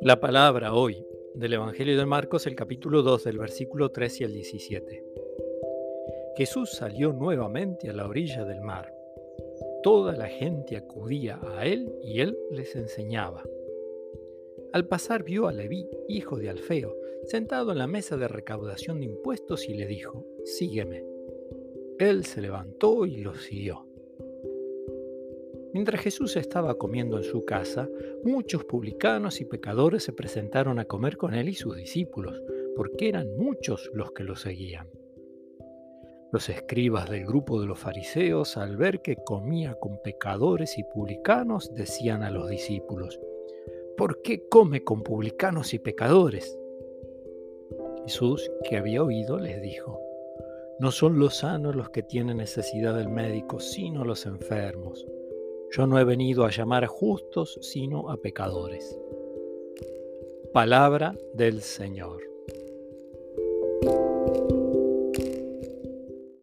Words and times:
La 0.00 0.20
palabra 0.20 0.74
hoy 0.74 1.04
del 1.34 1.52
Evangelio 1.52 1.96
de 1.98 2.06
Marcos, 2.06 2.46
el 2.46 2.54
capítulo 2.54 3.02
2, 3.02 3.24
del 3.24 3.38
versículo 3.38 3.90
3 3.90 4.20
y 4.20 4.24
el 4.24 4.32
17. 4.32 5.04
Jesús 6.36 6.70
salió 6.70 7.12
nuevamente 7.12 7.90
a 7.90 7.92
la 7.92 8.06
orilla 8.06 8.44
del 8.44 8.60
mar. 8.60 8.94
Toda 9.82 10.16
la 10.16 10.28
gente 10.28 10.76
acudía 10.76 11.40
a 11.56 11.66
él 11.66 11.94
y 12.02 12.20
él 12.20 12.38
les 12.50 12.74
enseñaba. 12.74 13.44
Al 14.72 14.86
pasar 14.86 15.24
vio 15.24 15.46
a 15.46 15.52
Leví, 15.52 15.88
hijo 16.08 16.36
de 16.36 16.48
Alfeo, 16.48 16.96
sentado 17.24 17.72
en 17.72 17.78
la 17.78 17.86
mesa 17.86 18.16
de 18.16 18.28
recaudación 18.28 19.00
de 19.00 19.06
impuestos 19.06 19.68
y 19.68 19.74
le 19.74 19.86
dijo, 19.86 20.24
Sígueme. 20.44 21.04
Él 21.98 22.24
se 22.24 22.40
levantó 22.40 23.06
y 23.06 23.18
lo 23.18 23.34
siguió. 23.34 23.87
Mientras 25.74 26.00
Jesús 26.00 26.36
estaba 26.36 26.78
comiendo 26.78 27.18
en 27.18 27.24
su 27.24 27.44
casa, 27.44 27.88
muchos 28.24 28.64
publicanos 28.64 29.40
y 29.40 29.44
pecadores 29.44 30.02
se 30.02 30.12
presentaron 30.12 30.78
a 30.78 30.86
comer 30.86 31.16
con 31.16 31.34
él 31.34 31.48
y 31.48 31.54
sus 31.54 31.76
discípulos, 31.76 32.42
porque 32.74 33.08
eran 33.08 33.36
muchos 33.36 33.90
los 33.92 34.12
que 34.12 34.24
lo 34.24 34.34
seguían. 34.34 34.88
Los 36.32 36.48
escribas 36.48 37.10
del 37.10 37.26
grupo 37.26 37.60
de 37.60 37.66
los 37.66 37.78
fariseos, 37.78 38.56
al 38.56 38.76
ver 38.76 39.02
que 39.02 39.16
comía 39.16 39.74
con 39.74 40.00
pecadores 40.02 40.78
y 40.78 40.84
publicanos, 40.84 41.74
decían 41.74 42.22
a 42.22 42.30
los 42.30 42.48
discípulos, 42.48 43.20
¿por 43.96 44.22
qué 44.22 44.48
come 44.48 44.84
con 44.84 45.02
publicanos 45.02 45.74
y 45.74 45.78
pecadores? 45.78 46.58
Jesús, 48.04 48.50
que 48.68 48.76
había 48.78 49.02
oído, 49.02 49.38
les 49.38 49.60
dijo, 49.60 50.00
no 50.80 50.92
son 50.92 51.18
los 51.18 51.38
sanos 51.38 51.74
los 51.74 51.90
que 51.90 52.02
tienen 52.02 52.38
necesidad 52.38 52.94
del 52.96 53.08
médico, 53.08 53.60
sino 53.60 54.04
los 54.04 54.24
enfermos. 54.24 55.06
Yo 55.70 55.86
no 55.86 55.98
he 55.98 56.04
venido 56.04 56.44
a 56.44 56.50
llamar 56.50 56.86
justos, 56.86 57.58
sino 57.60 58.10
a 58.10 58.16
pecadores. 58.16 58.98
Palabra 60.52 61.14
del 61.34 61.60
Señor. 61.60 62.22